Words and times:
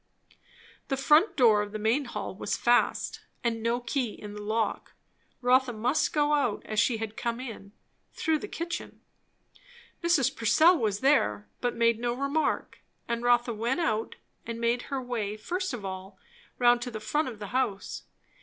The 0.87 0.97
front 0.97 1.35
door 1.35 1.61
of 1.61 1.73
the 1.73 1.77
main 1.77 2.05
hall 2.05 2.33
was 2.33 2.57
fast, 2.57 3.21
and 3.43 3.61
no 3.61 3.79
key 3.79 4.13
in 4.13 4.33
the 4.33 4.41
lock; 4.41 4.93
Rotha 5.41 5.73
must 5.73 6.11
go 6.11 6.33
out 6.33 6.63
as 6.65 6.79
she 6.79 6.97
had 6.97 7.15
come 7.15 7.39
in, 7.39 7.71
through 8.13 8.39
the 8.39 8.47
kitchen. 8.47 9.01
Mrs. 10.03 10.35
Purcell 10.35 10.75
was 10.75 11.01
there, 11.01 11.47
but 11.59 11.75
made 11.75 11.99
no 11.99 12.13
remark, 12.15 12.79
and 13.07 13.21
Rotha 13.21 13.53
went 13.53 13.79
out 13.79 14.15
and 14.43 14.59
made 14.59 14.81
her 14.89 14.99
way 14.99 15.37
first 15.37 15.71
of 15.71 15.85
all 15.85 16.17
round 16.57 16.81
to 16.81 16.89
the 16.89 16.99
front 16.99 17.27
of 17.27 17.37
the 17.37 17.49
house. 17.53 18.01